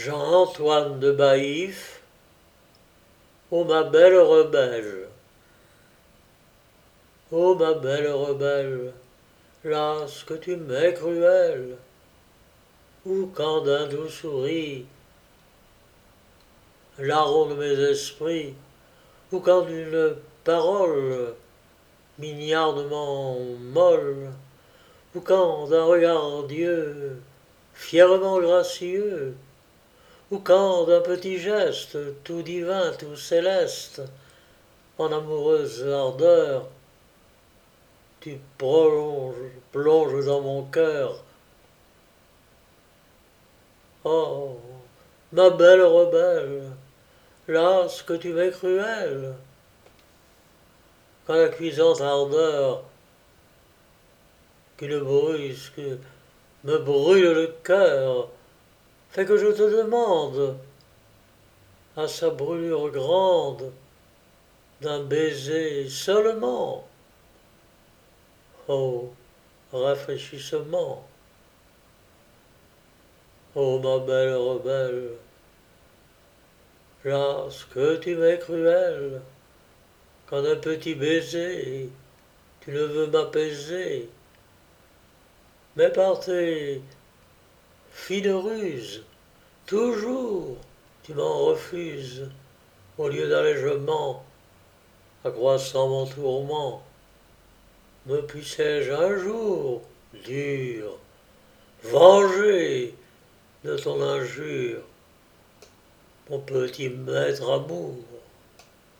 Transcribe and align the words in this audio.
Jean-Antoine 0.00 0.98
de 0.98 1.12
Baïf, 1.12 2.00
ô 3.50 3.64
ma 3.64 3.82
belle 3.82 4.18
rebelle, 4.18 5.08
ô 7.30 7.54
ma 7.54 7.74
belle 7.74 8.10
rebelle, 8.10 8.94
las 9.62 10.24
que 10.24 10.32
tu 10.32 10.56
m'es 10.56 10.94
cruelle, 10.94 11.76
ou 13.04 13.26
quand 13.34 13.60
d'un 13.60 13.88
doux 13.88 14.08
souris, 14.08 14.86
larron 16.98 17.50
de 17.50 17.56
mes 17.56 17.90
esprits, 17.90 18.54
ou 19.32 19.40
quand 19.40 19.66
d'une 19.66 20.16
parole 20.44 21.34
mignardement 22.18 23.38
molle, 23.60 24.32
ou 25.14 25.20
quand 25.20 25.68
d'un 25.68 25.84
regard 25.84 26.44
Dieu 26.44 27.20
fièrement 27.74 28.40
gracieux, 28.40 29.34
ou 30.30 30.38
quand 30.38 30.84
d'un 30.84 31.00
petit 31.00 31.38
geste 31.38 31.98
tout 32.22 32.42
divin, 32.42 32.92
tout 32.98 33.16
céleste, 33.16 34.02
en 34.98 35.10
amoureuse 35.12 35.86
ardeur, 35.86 36.68
tu 38.20 38.38
prolonges, 38.58 39.50
plonges 39.72 40.26
dans 40.26 40.40
mon 40.40 40.62
cœur. 40.64 41.22
Oh, 44.04 44.58
ma 45.32 45.50
belle 45.50 45.82
rebelle, 45.82 46.70
las 47.48 48.02
que 48.02 48.12
tu 48.14 48.32
m'es 48.32 48.50
cruelle, 48.50 49.34
quand 51.26 51.34
la 51.34 51.48
cuisante 51.48 52.00
ardeur 52.00 52.82
qui 54.76 54.86
le 54.86 55.00
me 56.64 56.78
brûle 56.78 57.32
le 57.32 57.54
cœur, 57.62 58.28
fait 59.10 59.24
que 59.24 59.36
je 59.36 59.48
te 59.48 59.62
demande, 59.62 60.56
à 61.96 62.06
sa 62.06 62.30
brûlure 62.30 62.90
grande, 62.90 63.72
d'un 64.80 65.02
baiser 65.04 65.88
seulement. 65.88 66.86
Oh, 68.68 69.10
rafraîchissement. 69.72 71.04
Oh, 73.54 73.80
ma 73.80 73.98
belle 73.98 74.36
rebelle, 74.36 75.10
las 77.04 77.64
que 77.64 77.96
tu 77.96 78.14
m'es 78.14 78.38
cruelle, 78.38 79.20
quand 80.26 80.44
un 80.44 80.56
petit 80.56 80.94
baiser, 80.94 81.90
tu 82.60 82.70
ne 82.70 82.84
veux 82.84 83.06
m'apaiser, 83.08 84.08
mais 85.74 85.90
par 85.90 86.20
tes 86.20 86.80
fine 88.10 88.32
ruse, 88.32 89.04
toujours 89.66 90.56
tu 91.04 91.14
m'en 91.14 91.44
refuses, 91.44 92.28
au 92.98 93.06
lieu 93.06 93.28
d'allègement, 93.28 94.24
accroissant 95.24 95.86
mon 95.86 96.06
tourment. 96.06 96.82
Me 98.06 98.20
puissais-je 98.22 98.90
un 98.90 99.16
jour, 99.16 99.82
dur, 100.24 100.98
venger 101.84 102.96
de 103.62 103.76
ton 103.76 104.02
injure, 104.02 104.82
mon 106.30 106.40
petit 106.40 106.88
maître 106.88 107.48
amour 107.48 107.94